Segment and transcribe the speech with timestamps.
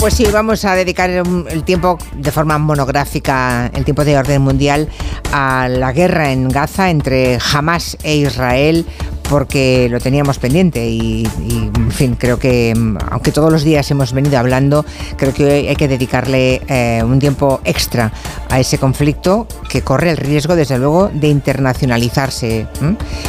[0.00, 4.88] Pues sí, vamos a dedicar el tiempo de forma monográfica, el tiempo de orden mundial,
[5.30, 8.86] a la guerra en Gaza entre Hamas e Israel,
[9.28, 12.72] porque lo teníamos pendiente y, en fin, creo que
[13.10, 14.86] aunque todos los días hemos venido hablando,
[15.18, 18.10] creo que hoy hay que dedicarle eh, un tiempo extra
[18.48, 22.66] a ese conflicto que corre el riesgo, desde luego, de internacionalizarse.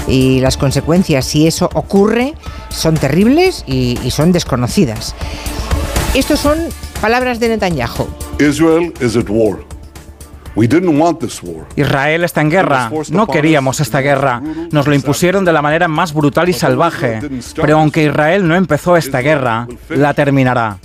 [0.08, 2.34] Y las consecuencias, si eso ocurre,
[2.70, 5.14] son terribles y, y son desconocidas.
[6.14, 6.58] Estos son
[7.00, 8.06] palabras de Netanyahu.
[8.38, 9.60] Israel is at war.
[11.78, 12.92] Israel está en guerra.
[13.12, 14.42] No queríamos esta guerra.
[14.72, 17.22] Nos lo impusieron de la manera más brutal y salvaje.
[17.56, 20.80] Pero aunque Israel no empezó esta guerra, la terminará.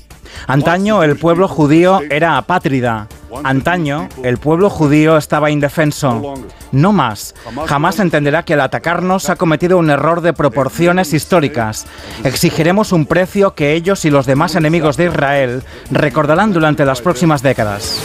[0.47, 3.09] Antaño el pueblo judío era apátrida.
[3.43, 6.35] Antaño el pueblo judío estaba indefenso.
[6.77, 7.35] No más.
[7.67, 11.87] Jamás entenderá que al atacarnos ha cometido un error de proporciones históricas.
[12.23, 17.43] Exigiremos un precio que ellos y los demás enemigos de Israel recordarán durante las próximas
[17.43, 18.03] décadas.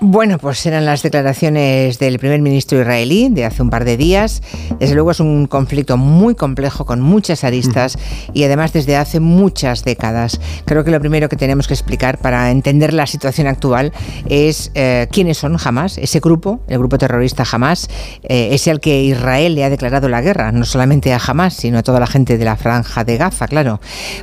[0.00, 4.42] Bueno, pues eran las declaraciones del primer ministro israelí de hace un par de días.
[4.78, 7.98] Desde luego es un conflicto muy complejo con muchas aristas
[8.32, 10.40] y además desde hace muchas décadas.
[10.66, 13.92] Creo que lo primero que tenemos que explicar para entender la situación actual
[14.28, 17.88] es eh, quiénes son Hamas, ese grupo, el grupo terrorista Hamas,
[18.22, 21.76] eh, es el que Israel le ha declarado la guerra, no solamente a Hamas, sino
[21.76, 23.80] a toda la gente de la franja de Gaza, claro.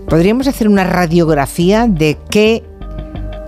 [0.07, 2.63] ¿Podríamos hacer una radiografía de qué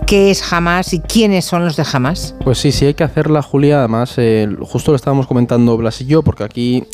[0.08, 2.34] qué es Hamas y quiénes son los de Hamas?
[2.42, 3.80] Pues sí, sí hay que hacerla, Julia.
[3.80, 6.84] Además, eh, justo lo estábamos comentando Blas y yo, porque aquí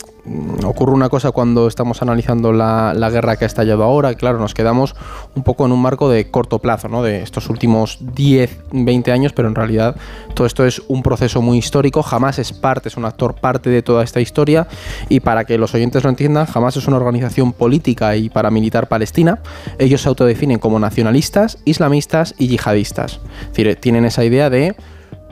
[0.64, 4.94] ocurre una cosa cuando estamos analizando la, guerra que ha estallado ahora, claro, nos quedamos
[5.34, 7.03] un poco en un marco de corto plazo, ¿no?
[7.03, 9.97] de estos últimos 10, 20 años, pero en realidad
[10.34, 13.83] todo esto es un proceso muy histórico, jamás es parte, es un actor parte de
[13.83, 14.67] toda esta historia
[15.08, 19.40] y para que los oyentes lo entiendan, jamás es una organización política y paramilitar palestina,
[19.79, 24.74] ellos se autodefinen como nacionalistas, islamistas y yihadistas, es decir, tienen esa idea de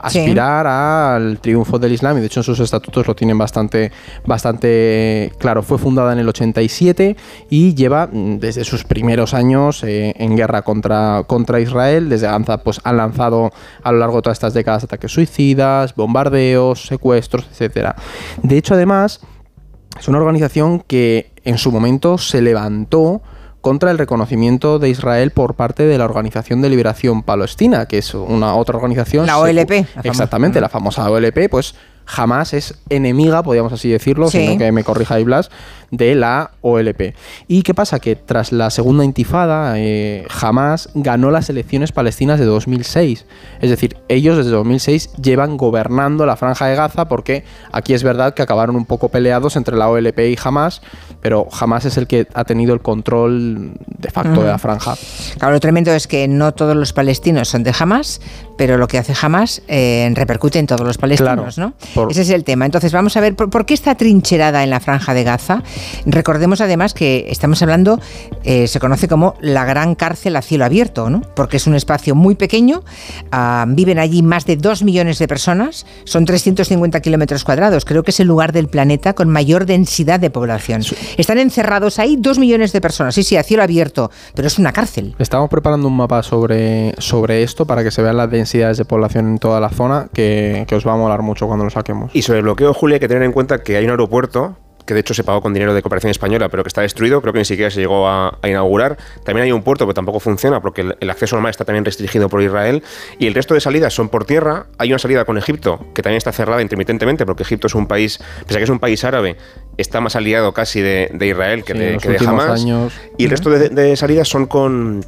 [0.03, 3.91] aspirar al triunfo del Islam y de hecho en sus estatutos lo tienen bastante,
[4.25, 5.63] bastante claro.
[5.63, 7.15] Fue fundada en el 87
[7.49, 12.09] y lleva mm, desde sus primeros años eh, en guerra contra, contra Israel.
[12.09, 16.85] Desde Gaza pues, han lanzado a lo largo de todas estas décadas ataques suicidas, bombardeos,
[16.85, 17.91] secuestros, etc.
[18.41, 19.21] De hecho, además,
[19.97, 23.21] es una organización que en su momento se levantó
[23.63, 28.13] contra el reconocimiento de Israel por parte de la Organización de Liberación Palestina, que es
[28.13, 29.25] una otra organización.
[29.25, 29.87] La OLP.
[30.03, 31.73] exactamente, la famosa OLP, pues
[32.05, 35.49] jamás es enemiga, podríamos así decirlo, sino que me corrija Blas,
[35.93, 37.13] de la OLP.
[37.47, 37.99] ¿Y qué pasa?
[37.99, 43.25] Que tras la segunda intifada, eh, jamás ganó las elecciones palestinas de 2006.
[43.61, 48.33] Es decir, ellos desde 2006 llevan gobernando la franja de Gaza porque aquí es verdad
[48.33, 50.81] que acabaron un poco peleados entre la OLP y Hamas,
[51.21, 54.95] pero Hamas es el que ha tenido el control de facto de la franja.
[55.37, 58.19] Claro, lo tremendo es que no todos los palestinos son de Hamas,
[58.57, 61.73] pero lo que hace Hamas eh, repercute en todos los palestinos, ¿no?
[62.09, 62.65] Ese es el tema.
[62.65, 65.63] Entonces, vamos a ver, ¿por, qué está trincherada en la franja de Gaza?
[66.05, 67.99] Recordemos además que estamos hablando,
[68.43, 71.21] eh, se conoce como la gran cárcel a cielo abierto, ¿no?
[71.35, 72.83] Porque es un espacio muy pequeño,
[73.31, 78.11] ah, viven allí más de dos millones de personas, son 350 kilómetros cuadrados, creo que
[78.11, 80.81] es el lugar del planeta con mayor densidad de población.
[81.17, 84.71] Están encerrados ahí dos millones de personas, sí, sí, a cielo abierto, pero es una
[84.71, 85.15] cárcel.
[85.19, 89.27] Estamos preparando un mapa sobre, sobre esto para que se vean las densidades de población
[89.27, 92.11] en toda la zona, que, que os va a molar mucho cuando lo saquemos.
[92.13, 94.93] Y sobre el bloqueo, Julia, hay que tener en cuenta que hay un aeropuerto que
[94.93, 97.39] de hecho se pagó con dinero de cooperación española, pero que está destruido, creo que
[97.39, 98.97] ni siquiera se llegó a, inaugurar.
[99.23, 102.29] También hay un puerto que tampoco funciona porque el, acceso al mar está también restringido
[102.29, 102.83] por Israel.
[103.19, 104.67] Y el resto de salidas son por tierra.
[104.77, 108.19] Hay una salida con Egipto, que también está cerrada intermitentemente, porque Egipto es un país,
[108.45, 109.37] pese a que es un país árabe,
[109.77, 112.65] está más aliado casi de, Israel que de, que Hamas.
[113.17, 115.05] Y el resto de salidas son con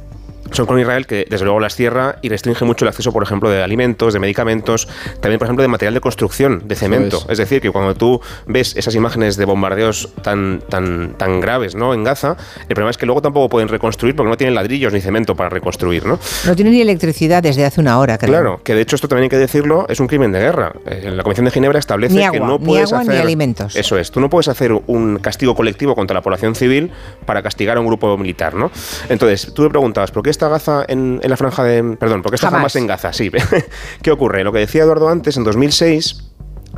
[0.52, 3.50] son con Israel que desde luego las cierra y restringe mucho el acceso, por ejemplo,
[3.50, 4.88] de alimentos, de medicamentos,
[5.20, 7.24] también, por ejemplo, de material de construcción, de cemento.
[7.28, 7.38] Es.
[7.38, 11.94] decir, que cuando tú ves esas imágenes de bombardeos tan, tan, tan graves ¿no?
[11.94, 12.36] en Gaza,
[12.68, 15.48] el problema es que luego tampoco pueden reconstruir porque no tienen ladrillos ni cemento para
[15.48, 16.06] reconstruir.
[16.06, 18.30] No, no tienen ni electricidad desde hace una hora, creo.
[18.32, 20.72] Claro, que de hecho esto también hay que decirlo, es un crimen de guerra.
[20.86, 23.76] Eh, la Convención de Ginebra establece que no puedes ni agua, ni alimentos.
[23.76, 26.90] Eso es, tú no puedes hacer un castigo colectivo contra la población civil
[27.24, 28.70] para castigar a un grupo militar, ¿no?
[29.08, 31.96] Entonces, tú me preguntabas, ¿por qué está Gaza en en, la franja de...
[31.96, 33.30] Perdón, porque está jamás en Gaza, sí.
[34.02, 34.44] ¿Qué ocurre?
[34.44, 36.25] Lo que decía Eduardo antes, en 2006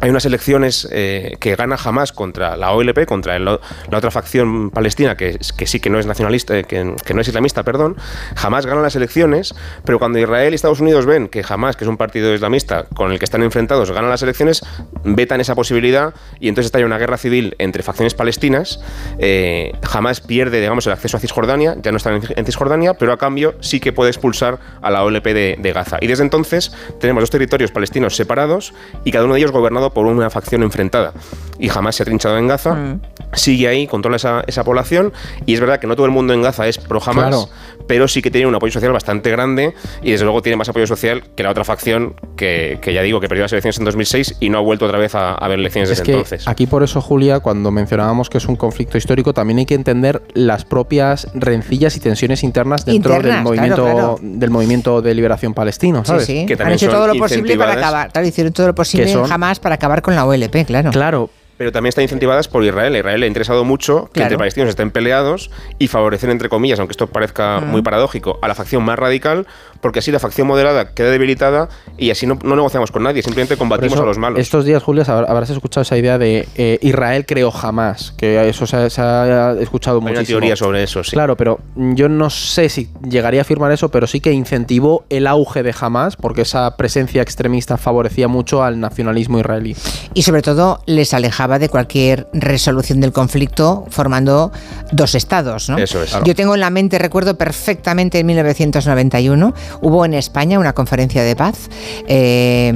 [0.01, 3.59] hay unas elecciones eh, que gana jamás contra la OLP, contra la
[3.93, 7.29] otra facción palestina que, que, sí que no es nacionalista, eh, que, que, no es
[7.29, 7.97] islamista, perdón,
[8.37, 9.55] jamás gana las elecciones,
[9.85, 13.13] pero cuando Israel y Estados Unidos ven que jamás, que es un partido islamista con
[13.13, 14.63] el que están enfrentados, ganan las elecciones,
[15.05, 18.81] vetan esa posibilidad y entonces está una guerra civil entre facciones palestinas,
[19.19, 23.19] eh, jamás pierde, digamos, el acceso a Cisjordania, ya no está en, Cisjordania, pero a
[23.19, 25.99] cambio sí que puede expulsar a la OLP de, de Gaza.
[26.01, 28.73] Y desde entonces tenemos dos territorios palestinos separados
[29.05, 31.13] y cada uno de ellos gobernado por una facción enfrentada.
[31.59, 33.01] Y jamás se ha trinchado en Gaza, mm.
[33.33, 35.13] sigue ahí, controla esa, esa, población.
[35.47, 37.49] Y es verdad que no todo el mundo en Gaza es pro Hamas,
[37.87, 40.87] pero sí que tiene un apoyo social bastante grande y desde luego tiene más apoyo
[40.87, 44.37] social que la otra facción que, que ya digo que perdió las elecciones en 2006
[44.41, 46.47] y no ha vuelto otra vez a, a ver elecciones desde entonces.
[46.47, 50.23] Aquí por eso, Julia, cuando mencionábamos que es un conflicto histórico, también hay que entender
[50.35, 56.27] las propias rencillas y tensiones internas dentro del movimiento del movimiento de liberación palestino, ¿sabes?
[56.27, 56.47] Sí, sí.
[56.47, 59.77] Que Han hecho todo lo posible para acabar, claro, hicieron todo lo posible jamás para
[59.77, 60.91] acabar con la OLP, claro.
[60.91, 62.97] Claro, pero también están incentivadas por Israel.
[62.97, 66.93] Israel le ha interesado mucho que entre palestinos estén peleados y favorecer, entre comillas, aunque
[66.93, 69.47] esto parezca muy paradójico, a la facción más radical,
[69.81, 71.69] porque así la facción moderada queda debilitada
[71.99, 74.39] y así no, negociamos con nadie, simplemente combatimos a los malos.
[74.39, 78.77] Estos días, Julia, habrás escuchado esa idea de eh, Israel creó jamás, que eso se,
[78.77, 80.13] ha escuchado mucho.
[80.13, 81.11] Hay una teoría sobre eso, sí.
[81.11, 85.27] Claro, pero yo no sé si llegaría a afirmar eso, pero sí que incentivó el
[85.27, 89.75] auge de jamás, porque esa presencia extremista favorecía mucho al nacionalismo israelí.
[90.15, 94.53] Y sobre todo les alejaba de cualquier resolución del conflicto formando
[94.93, 95.69] dos estados.
[95.71, 95.79] ¿no?
[95.79, 96.15] Eso es.
[96.25, 101.35] Yo tengo en la mente, recuerdo perfectamente en 1991, hubo en España una conferencia de
[101.35, 101.71] paz.
[102.07, 102.73] Eh,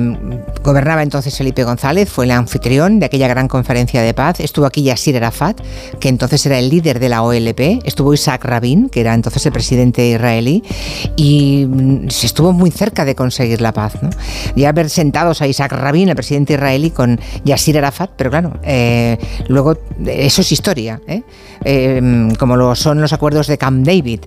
[0.62, 4.40] gobernaba entonces Felipe González, fue el anfitrión de aquella gran conferencia de paz.
[4.40, 5.60] Estuvo aquí Yasir Arafat,
[6.00, 7.80] que entonces era el líder de la OLP.
[7.84, 10.62] Estuvo Isaac Rabin, que era entonces el presidente israelí.
[11.16, 13.94] Y mm, se estuvo muy cerca de conseguir la paz.
[14.02, 14.10] ¿no?
[14.56, 19.18] Ya ver sentados a Isaac Rabin, el presidente israelí, con Yasir Arafat, pero claro, eh,
[19.48, 19.76] luego,
[20.06, 21.22] eso es historia, ¿eh?
[21.64, 24.20] Eh, como lo son los acuerdos de Camp David.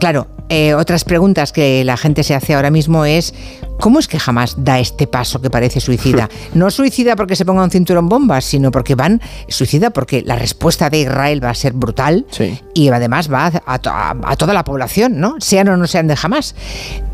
[0.00, 0.28] Claro,
[0.76, 3.34] otras preguntas que la gente se hace ahora mismo es,
[3.80, 6.28] ¿cómo es que jamás da este paso que parece suicida?
[6.54, 10.90] No suicida porque se ponga un cinturón bombas, sino porque van suicida porque la respuesta
[10.90, 12.26] de Israel va a ser brutal
[12.74, 15.36] y además va a, toda la población, ¿no?
[15.40, 16.54] Sean o no sean de jamás.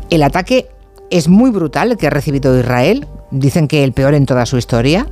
[0.09, 0.67] El ataque
[1.09, 5.07] es muy brutal que ha recibido Israel, dicen que el peor en toda su historia,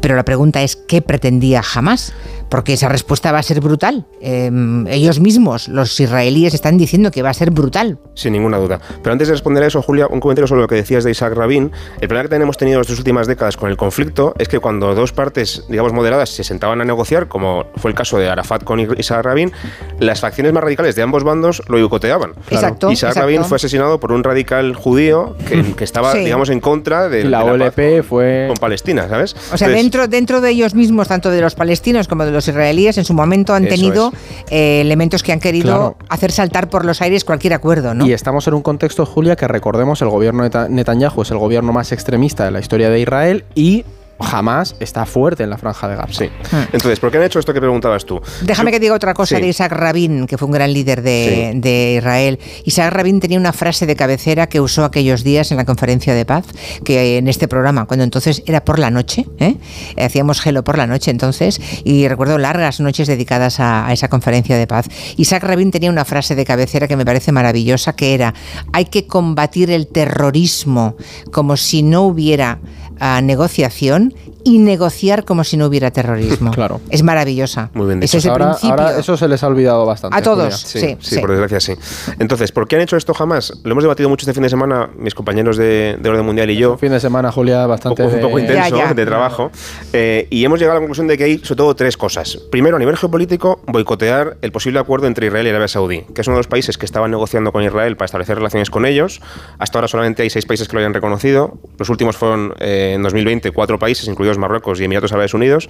[0.00, 2.12] pero la pregunta es, ¿qué pretendía jamás?
[2.50, 4.06] porque esa respuesta va a ser brutal.
[4.20, 7.98] Em, ellos mismos, los israelíes, están diciendo que va a ser brutal.
[8.14, 8.80] Sin ninguna duda.
[9.02, 11.34] Pero antes de responder a eso, Julia, un comentario sobre lo que decías de Isaac
[11.34, 11.70] Rabin.
[12.00, 14.94] El problema que tenemos tenido en las últimas décadas con el conflicto es que cuando
[14.94, 18.80] dos partes, digamos, moderadas se sentaban a negociar, como fue el caso de Arafat con
[18.80, 19.52] Isaac Rabin,
[20.00, 22.32] las facciones más radicales de ambos bandos lo boicoteaban.
[22.50, 22.90] Exacto.
[22.90, 25.36] Isaac Rabin fue asesinado por un radical judío
[25.76, 29.36] que, estaba, digamos, en contra de, la, OLP fue con Palestina, ¿sabes?
[29.52, 32.98] O sea, dentro, dentro de ellos mismos, tanto de los palestinos como de los israelíes
[32.98, 34.12] en su momento han tenido
[34.50, 38.06] eh, elementos que han querido hacer saltar por los aires cualquier acuerdo, ¿no?
[38.06, 41.72] Y estamos en un contexto, Julia, que recordemos, el gobierno de Netanyahu es el gobierno
[41.72, 43.84] más extremista de la historia de Israel y
[44.20, 46.12] jamás está fuerte en la franja de Gaza.
[46.12, 46.26] Sí.
[46.26, 46.62] Hmm.
[46.72, 48.20] Entonces, ¿por qué han hecho esto que preguntabas tú?
[48.42, 52.38] Déjame que diga otra cosa de Isaac Rabin, que fue un gran líder de, Israel.
[52.64, 56.24] Isaac Rabin tenía una frase de cabecera que usó aquellos días en la conferencia de
[56.24, 56.44] paz,
[56.84, 59.56] que en este programa, cuando entonces era por la noche, ¿eh?
[59.96, 64.56] hacíamos gelo por la noche entonces, y recuerdo largas noches dedicadas a, a esa conferencia
[64.56, 64.86] de paz.
[65.16, 68.34] Isaac Rabin tenía una frase de cabecera que me parece maravillosa, que era,
[68.72, 70.96] hay que combatir el terrorismo
[71.30, 72.58] como si no hubiera
[73.00, 74.14] a negociación
[74.44, 76.50] y negociar como si no hubiera terrorismo.
[76.60, 76.80] Claro.
[76.90, 77.70] Es maravillosa.
[77.72, 78.18] Muy bien dicho.
[78.30, 80.16] ahora, eso se les ha olvidado bastante.
[80.16, 80.58] A todos.
[80.60, 81.74] Sí, sí, por desgracia sí.
[82.18, 83.52] Entonces, ¿por qué han hecho esto jamás?
[83.64, 86.72] Lo hemos debatido mucho este fin de semana, mis compañeros de, Orden Mundial y yo.
[86.72, 88.02] Un fin de semana, Julia, bastante.
[88.02, 89.50] Un poco, intenso de trabajo.
[89.92, 92.36] Eh, y hemos llegado a la conclusión de que hay, sobre todo, tres cosas.
[92.50, 96.26] Primero, a nivel geopolítico, boicotear el posible acuerdo entre Israel y Arabia Saudí, que es
[96.26, 99.20] uno de los países que estaban negociando con Israel para establecer relaciones con ellos.
[99.58, 101.58] Hasta ahora solamente hay seis países que lo hayan reconocido.
[101.78, 105.68] Los últimos fueron eh, en 2020 cuatro países, incluidos Marruecos y Emiratos Árabes Unidos.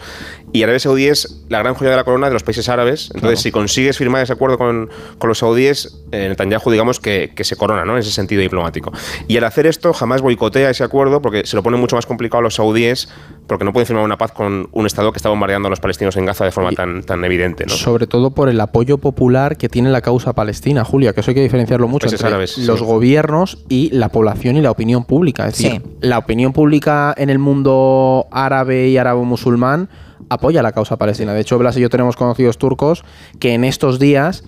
[0.52, 3.10] Y Arabia Saudí es la gran joya de la corona de los países árabes.
[3.14, 7.44] Entonces, si consigues firmar ese acuerdo con, con los saudíes, eh, Netanyahu, digamos que, que,
[7.44, 7.94] se corona ¿no?
[7.94, 8.92] en ese sentido diplomático.
[9.28, 12.40] Y al hacer esto, jamás boicotea ese acuerdo porque se lo pone mucho más complicado
[12.40, 13.08] a los saudíes
[13.50, 16.16] porque no pueden firmar una paz con un Estado que está bombardeando a los palestinos
[16.16, 17.66] en Gaza de forma tan, tan evidente.
[17.66, 17.72] ¿no?
[17.72, 21.34] Sobre todo por el apoyo popular que tiene la causa palestina, Julia, que eso hay
[21.34, 25.48] que diferenciarlo mucho entre los gobiernos y la población y la opinión pública.
[25.48, 29.88] Es decir, la opinión pública en el mundo árabe y árabe-musulmán
[30.28, 31.34] apoya la causa palestina.
[31.34, 33.04] De hecho, Blas y yo tenemos conocidos turcos
[33.38, 34.44] que en estos días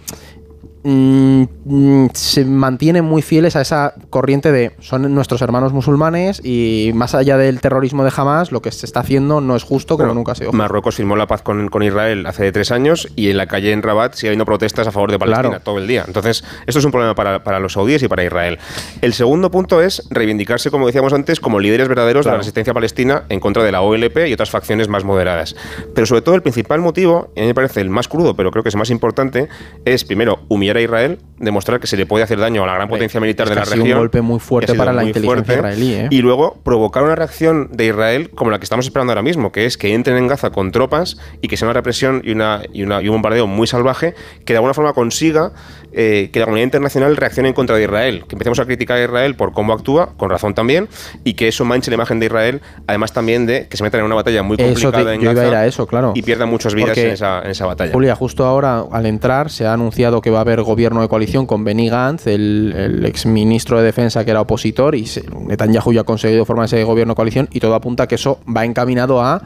[0.82, 7.14] mm, se mantienen muy fieles a esa corriente de son nuestros hermanos musulmanes y más
[7.14, 10.34] allá del terrorismo de Hamas, lo que se está haciendo no es justo como nunca
[10.34, 13.82] se Marruecos firmó la paz con, Israel hace tres años y en la calle en
[13.82, 16.04] Rabat sigue habiendo protestas a favor de Palestina todo el día.
[16.06, 18.58] Entonces, esto es un problema para, para, los saudíes y para Israel.
[19.00, 23.24] El segundo punto es reivindicarse, como decíamos antes, como líderes verdaderos de la resistencia palestina
[23.28, 25.56] en contra de la OLP y otras facciones más moderadas.
[25.94, 28.50] Pero sobre todo el principal motivo, y a mí me parece el más crudo, pero
[28.50, 29.48] creo que es el más importante,
[29.84, 32.88] es primero humillar a Israel, demostrar que se le puede hacer daño a la gran
[32.88, 33.92] potencia militar de la región.
[33.92, 35.94] un golpe muy fuerte para la inteligencia israelí.
[35.94, 36.08] ¿eh?
[36.11, 39.66] Y luego provocar una reacción de Israel como la que estamos esperando ahora mismo, que
[39.66, 42.84] es que entren en Gaza con tropas y que sea una represión y, una, y,
[42.84, 45.52] una, y un bombardeo muy salvaje que de alguna forma consiga
[45.92, 49.04] eh, que la comunidad internacional reaccione en contra de Israel, que empecemos a criticar a
[49.04, 50.88] Israel por cómo actúa, con razón también,
[51.25, 54.06] y que eso manche la imagen de Israel, además también de que se metan en
[54.06, 56.12] una batalla muy complicada en Gaza eso, claro.
[56.14, 57.92] y pierdan muchas vidas en esa, en esa, batalla.
[57.92, 61.31] Julia, justo ahora al entrar se ha anunciado que va a haber gobierno de coalición
[61.46, 65.08] con Benny Gantz, el, el ex ministro de Defensa que era opositor, y
[65.46, 68.64] Netanyahu ya ha conseguido formar ese gobierno coalición, y todo apunta a que eso va
[68.64, 69.42] encaminado a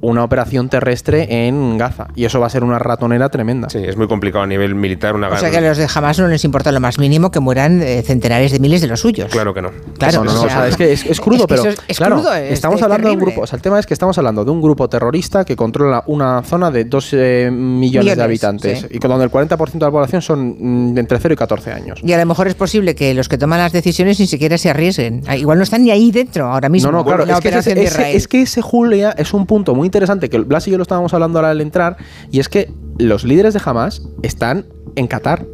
[0.00, 2.08] una operación terrestre en Gaza.
[2.14, 3.68] Y eso va a ser una ratonera tremenda.
[3.68, 6.18] Sí, es muy complicado a nivel militar una O sea que a los de Hamas
[6.18, 9.30] no les importa lo más mínimo que mueran eh, centenares de miles de los suyos.
[9.30, 9.70] Claro que no.
[9.98, 11.64] Claro, no, no, es que es, crudo, pero
[11.96, 13.42] claro, estamos hablando de un grupo.
[13.42, 16.42] O sea, el tema es que estamos hablando de un grupo terrorista que controla una
[16.42, 20.56] zona de 2 eh, millones, de habitantes y donde el 40% de la población son
[20.58, 22.00] mm, de entre 0 y 14 años.
[22.02, 24.70] Y a lo mejor es posible que los que toman las decisiones ni siquiera se
[24.70, 25.22] arriesguen.
[25.26, 26.90] Ah, igual no están ni ahí dentro ahora mismo.
[26.90, 27.24] No, no, claro.
[27.24, 30.70] es, que ese, es que ese, Julia, es un punto muy interesante que Blas y
[30.70, 31.96] yo lo estábamos hablando ahora al entrar,
[32.30, 35.46] y es que los líderes de Hamas están en Qatar.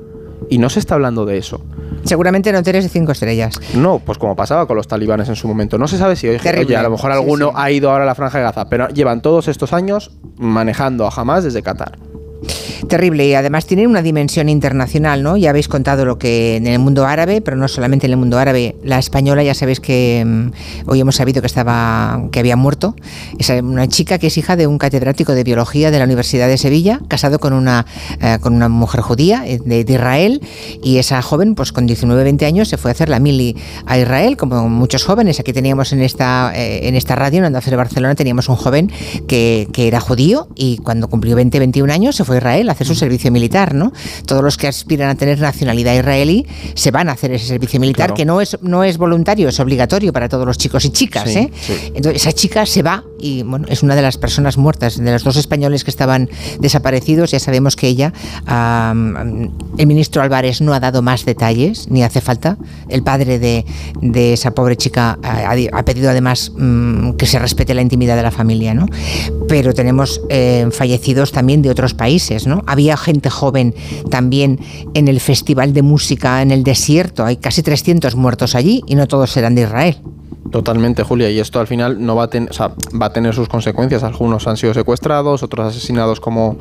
[0.48, 1.64] Y no se está hablando de eso.
[2.04, 3.58] Seguramente no hoteles de cinco estrellas.
[3.74, 5.76] No, pues como pasaba con los talibanes en su momento.
[5.78, 8.14] No se sabe si hoy, oye, a lo mejor alguno ha ido ahora a la
[8.14, 11.98] franja de Gaza, pero llevan todos estos años manejando a Hamas desde Qatar.
[12.88, 15.36] Terrible y además tiene una dimensión internacional, ¿no?
[15.36, 18.38] Ya habéis contado lo que en el mundo árabe, pero no solamente en el mundo
[18.38, 20.50] árabe, la española ya sabéis que mm,
[20.86, 22.94] hoy hemos sabido que estaba que había muerto.
[23.38, 26.58] Es una chica que es hija de un catedrático de biología de la Universidad de
[26.58, 27.86] Sevilla, casado con una
[28.20, 30.40] eh, con una mujer judía eh, de, Israel
[30.82, 33.56] y esa joven pues con 19 20 años se fue a hacer la mili
[33.86, 35.40] a Israel, como muchos jóvenes.
[35.40, 38.92] Aquí teníamos en esta eh, en esta radio en de Barcelona teníamos un joven
[39.26, 42.86] que, que era judío y cuando cumplió 20 21 años se fue a Israel hacer
[42.86, 43.92] su servicio militar, ¿no?
[44.26, 48.14] Todos los que aspiran a tener nacionalidad israelí se van a hacer ese servicio militar,
[48.14, 51.50] que no es, no es voluntario, es obligatorio para todos los chicos y chicas, ¿eh?
[51.94, 55.24] Entonces esa chica se va y bueno, es una de las personas muertas, de los
[55.24, 56.28] dos españoles que estaban
[56.60, 58.12] desaparecidos, ya sabemos que ella,
[59.78, 62.56] el ministro Álvarez no ha dado más detalles, ni hace falta.
[62.88, 68.16] El padre de, esa pobre chica ha, pedido además mm, que se respete la intimidad
[68.16, 68.86] de la familia, ¿no?
[69.48, 72.55] Pero tenemos eh, fallecidos también de otros países, ¿no?
[72.66, 73.74] Había gente joven
[74.10, 74.58] también
[74.94, 79.06] en el Festival de Música en el Desierto, hay casi 300 muertos allí y no
[79.06, 79.96] todos eran de Israel.
[80.50, 84.02] Totalmente, Julia, y esto al final no va a, tener, va a tener sus consecuencias.
[84.02, 86.58] Algunos han sido secuestrados, otros asesinados como,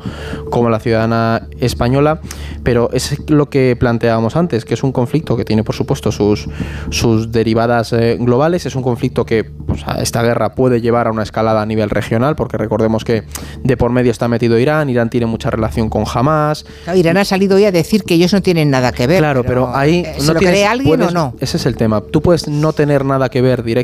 [0.50, 2.20] como la ciudadana española,
[2.62, 6.48] pero es lo que planteábamos antes, que es un conflicto que tiene, por supuesto, sus,
[6.90, 9.50] sus derivadas eh, globales, es un conflicto que
[9.98, 13.24] esta guerra puede llevar a una escalada a nivel regional, porque recordemos que
[13.62, 16.64] de por medio está metido Irán, Irán tiene mucha relación con Hamas.
[16.94, 19.18] Irán ha salido hoy a decir que ellos no tienen nada que ver.
[19.18, 20.04] Claro, pero, ahí...
[20.06, 21.34] Eh, no lo cree alguien o no?
[21.40, 22.00] Ese es el tema.
[22.00, 23.75] Tú puedes no tener nada que ver directamente,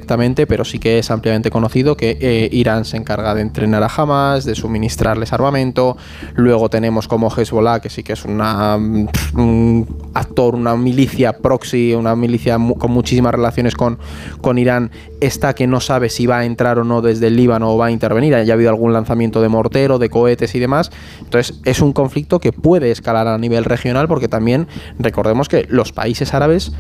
[0.46, 4.44] pero sí que es ampliamente conocido que eh, Irán se encarga de entrenar a Hamas,
[4.44, 5.96] de suministrarles armamento.
[6.34, 11.94] Luego tenemos como Hezbollah, que sí que es una, mm, un actor, una milicia proxy,
[11.94, 13.98] una milicia con muchísimas relaciones con,
[14.40, 17.72] con Irán, está que no sabe si va a entrar o no desde el Líbano
[17.72, 18.32] o va a intervenir.
[18.44, 20.90] Ya ha habido algún lanzamiento de mortero, de cohetes y demás.
[21.20, 24.66] Entonces es un conflicto que puede escalar a nivel regional porque también
[24.98, 26.72] recordemos que los países árabes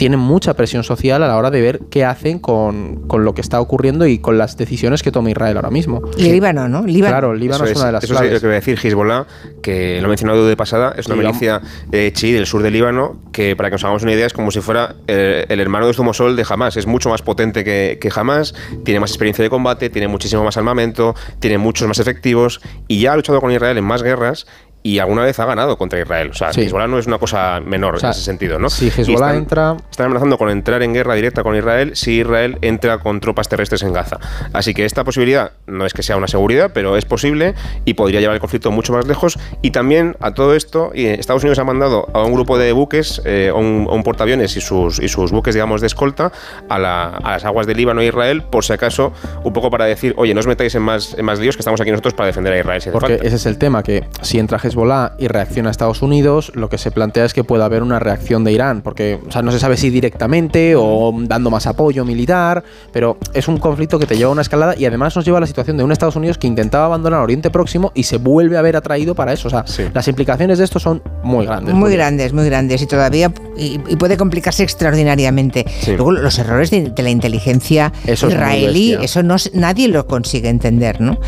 [0.00, 3.60] tienen mucha presión social a la hora de ver qué hacen con, lo que está
[3.60, 6.00] ocurriendo y con las decisiones que toma Israel ahora mismo.
[6.16, 6.86] Y Líbano, ¿no?
[6.86, 7.12] Líbano.
[7.12, 9.26] Claro, Líbano es, una de las Eso es lo que voy a decir, Hezbollah,
[9.60, 11.60] que lo he mencionado de pasada, es una milicia
[11.92, 14.50] eh, chií del sur de Líbano, que para que nos hagamos una idea es como
[14.50, 16.78] si fuera eh, el, hermano de Zumosol de Hamas.
[16.78, 18.54] Es mucho más potente que, que Hamas,
[18.86, 23.12] tiene más experiencia de combate, tiene muchísimo más armamento, tiene muchos más efectivos y ya
[23.12, 24.46] ha luchado con Israel en más guerras
[24.82, 26.30] y alguna vez ha ganado contra Israel.
[26.30, 28.70] O sea, Hezbollah no es una cosa menor en ese sentido, ¿no?
[28.70, 29.76] Si Hezbollah entra...
[29.90, 33.82] Están amenazando con entrar en guerra directa con Israel si Israel entra con tropas terrestres
[33.82, 34.18] en Gaza.
[34.52, 38.20] Así que esta posibilidad no es que sea una seguridad, pero es posible y podría
[38.20, 39.38] llevar el conflicto mucho más lejos.
[39.60, 43.52] Y también a todo esto, Estados Unidos ha mandado a un grupo de buques, eh,
[43.54, 46.32] un, un, portaaviones y sus, y sus buques, digamos, de escolta
[46.68, 49.12] a, las aguas de Líbano e Israel, por si acaso,
[49.44, 51.80] un poco para decir, oye, no os metáis en más, en más líos que estamos
[51.80, 52.82] aquí nosotros para defender a Israel.
[52.92, 56.68] Porque ese es el tema, que si entra Hezbollah Hezbollah y reacciona Estados Unidos, lo
[56.68, 59.52] que se plantea es que pueda haber una reacción de Irán, porque o sea, no
[59.52, 62.62] se sabe si directamente o dando más apoyo militar,
[62.92, 65.40] pero es un conflicto que te lleva a una escalada y además nos lleva a
[65.40, 68.62] la situación de un Estados Unidos que intentaba abandonar Oriente Próximo y se vuelve a
[68.62, 69.48] ver atraído para eso.
[69.48, 71.74] O sea, las implicaciones de esto son muy grandes.
[71.74, 75.66] Muy, grandes, muy grandes y todavía y, puede complicarse extraordinariamente.
[75.86, 81.18] Luego los errores de, la inteligencia israelí, eso no, nadie lo consigue entender, ¿no?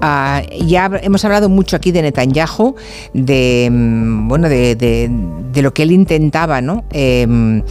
[0.00, 2.76] Ah, ya hemos hablado mucho aquí de Netanyahu,
[3.12, 6.84] de mm, bueno, de, de, lo que él intentaba, ¿no?
[6.90, 7.62] Em,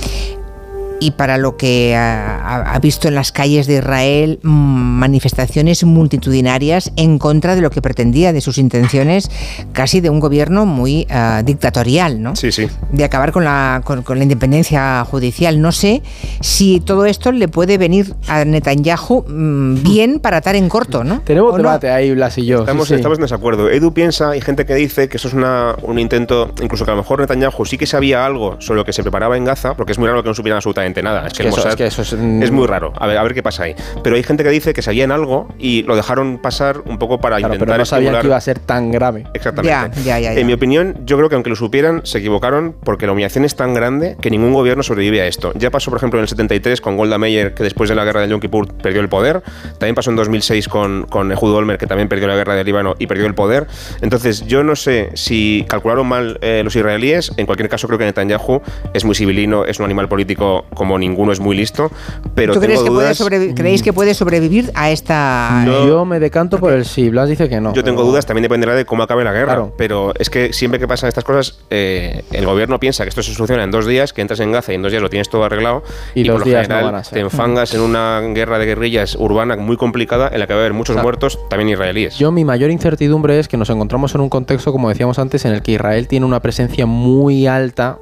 [1.00, 7.20] y para lo que ha, visto en las calles de Israel mm, manifestaciones multitudinarias en
[7.20, 9.30] contra de lo que pretendía, de sus intenciones
[9.74, 12.36] casi de un gobierno muy ah, dictatorial, ¿no?
[12.36, 12.68] Sí, sí.
[12.92, 15.62] De acabar con la, con, la independencia judicial.
[15.62, 16.02] No sé
[16.42, 21.22] si todo esto le puede venir a Netanyahu mm, bien para atar en corto, ¿no?
[21.22, 22.60] Tenemos debate ahí, Blas y yo.
[22.60, 23.70] Estamos, estamos en desacuerdo.
[23.70, 26.96] Edu piensa, hay gente que dice que eso es una, un intento, incluso que a
[26.96, 29.92] lo mejor Netanyahu sí que sabía algo sobre lo que se preparaba en Gaza, porque
[29.92, 31.28] es muy raro que no supieran absolutamente nada.
[31.28, 31.48] Es que,
[31.86, 32.94] eso, es, muy raro.
[32.98, 33.76] A ver, a ver qué pasa ahí.
[34.04, 37.40] Pero hay gente que dice que sabían algo y lo dejaron pasar un poco para
[37.40, 39.26] intentar pero no sabían que iba a ser tan grave.
[39.34, 40.40] Exactamente.
[40.40, 43.56] en mi opinión, yo creo que aunque lo supieran, se equivocaron porque la humillación es
[43.56, 45.52] tan grande que ningún gobierno sobrevive a esto.
[45.56, 48.22] Ya pasó, por ejemplo, en el 73 con Golda Meir, que después de la guerra
[48.22, 49.42] de Yom Kippur perdió el poder.
[49.78, 52.96] También pasó en 2006 con, con Ehud Olmer, que también perdió la guerra del Líbano
[53.00, 53.68] y perdió el poder.
[54.02, 57.32] Entonces, yo no sé si calcularon mal eh, los israelíes.
[57.38, 58.62] En cualquier caso, creo que Netanyahu
[58.94, 61.92] es muy civilino, es un animal político como ningún uno es muy listo,
[62.34, 65.66] pero ¿Tú crees que puede creéis que puede sobrevivir a esta...?
[65.66, 67.74] Yo me decanto por el sí, Blas dice que no.
[67.74, 70.88] Yo tengo dudas, también dependerá de cómo acabe la guerra, pero es que siempre que
[70.88, 74.22] pasan estas cosas, eh, el gobierno piensa que esto se soluciona en dos días, que
[74.22, 75.84] entras en Gaza y en dos días lo tienes todo arreglado,
[76.16, 80.40] y, por lo general te enfangas en una guerra de guerrillas urbana muy complicada en
[80.40, 82.18] la que va a haber muchos muertos, también israelíes.
[82.18, 85.52] Yo mi mayor incertidumbre es que nos encontramos en un contexto, como decíamos antes, en
[85.52, 88.00] el que Israel tiene una presencia muy alta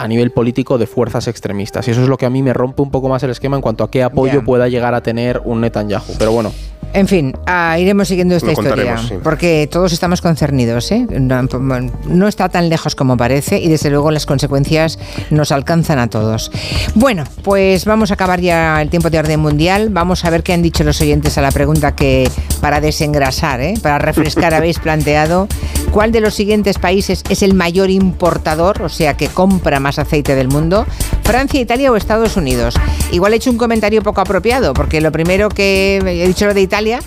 [0.00, 1.86] a nivel político de fuerzas extremistas.
[1.88, 3.62] Y eso es lo que a mí me rompe un poco más el esquema en
[3.62, 6.14] cuanto a qué apoyo pueda llegar a tener un Netanyahu.
[6.18, 6.52] Pero bueno.
[6.92, 10.90] En fin, ah, iremos siguiendo esta historia, porque todos estamos concernidos.
[10.90, 11.06] ¿eh?
[11.08, 14.98] No, está tan lejos como parece y desde luego las consecuencias
[15.30, 16.50] nos alcanzan a todos.
[16.96, 19.90] Bueno, pues vamos a acabar ya el tiempo de orden mundial.
[19.90, 22.28] Vamos a ver qué han dicho los oyentes a la pregunta que
[22.60, 23.74] para desengrasar, ¿eh?
[23.80, 25.46] para refrescar habéis planteado.
[25.92, 30.36] ¿Cuál de los siguientes países es el mayor importador, o sea, que compra más aceite
[30.36, 30.86] del mundo?
[31.24, 32.76] ¿Francia, Italia o Estados Unidos?
[33.10, 36.60] Igual he hecho un comentario poco apropiado, porque lo primero que he dicho lo de
[36.60, 37.00] Italia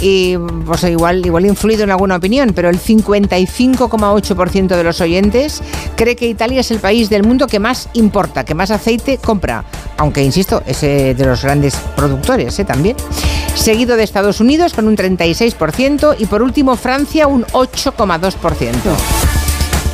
[0.00, 5.60] y pues igual, igual he influido en alguna opinión, pero el 55,8% de los oyentes
[5.96, 9.64] cree que Italia es el país del mundo que más importa, que más aceite compra,
[9.96, 12.64] aunque insisto, es de los grandes productores ¿eh?
[12.64, 12.96] también.
[13.54, 18.27] Seguido de Estados Unidos con un 36% y por último Francia un 8,2%.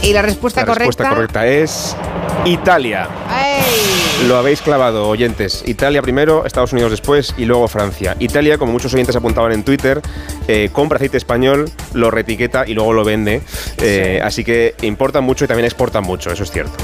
[0.02, 0.86] Y la respuesta la correcta.
[0.86, 1.96] respuesta correcta es
[2.44, 3.08] Italia.
[4.28, 5.62] Lo habéis clavado, oyentes.
[5.66, 8.14] Italia primero, Estados Unidos después y luego Francia.
[8.18, 10.02] Italia, como muchos oyentes apuntaban en Twitter,
[10.46, 13.40] eh, compra aceite español, lo retiqueta y luego lo vende.
[13.78, 16.74] Eh, así que importa mucho y también exporta mucho, eso es cierto.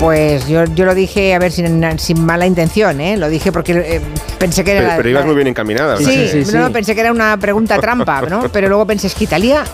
[0.00, 3.16] Pues yo, yo lo dije, a ver, sin, sin mala intención, ¿eh?
[3.16, 4.00] Lo dije porque eh,
[4.38, 4.96] pensé que era...
[4.96, 5.96] Pero, ibas muy bien encaminada.
[5.96, 8.48] Sí, sí, sí, pensé que era una pregunta trampa, ¿no?
[8.50, 9.64] Pero luego pensé, es que Italia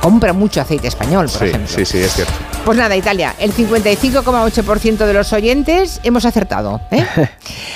[0.00, 1.68] compra mucho aceite español, por ejemplo.
[1.68, 2.32] Sí, sí, es cierto.
[2.64, 6.80] Pues nada, Italia, el 55,8% de los oyentes hemos acertado.
[6.90, 7.06] ¿eh?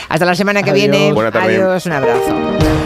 [0.09, 1.15] Hasta la semana que viene.
[1.35, 2.73] Adiós, un abrazo.